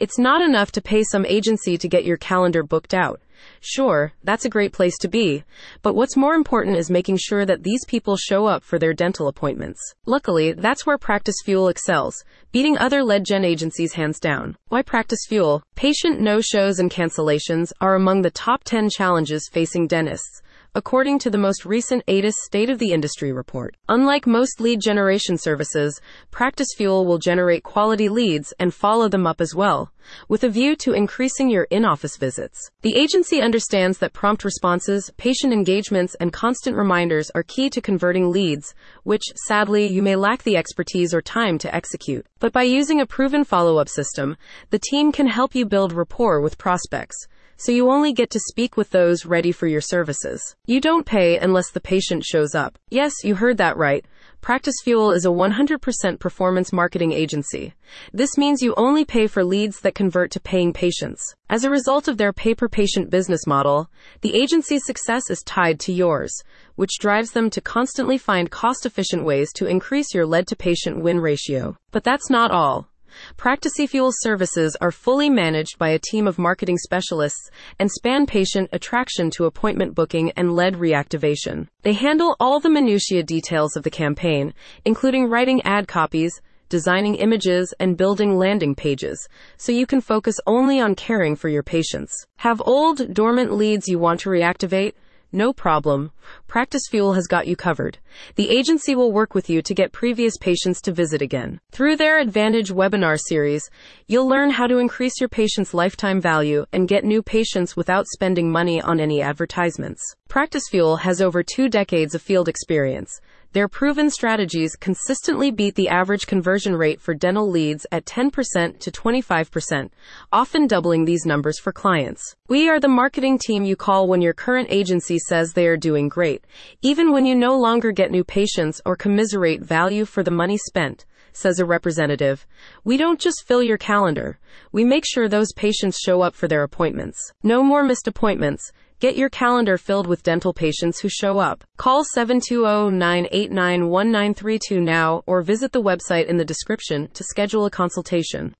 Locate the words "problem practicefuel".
95.52-97.14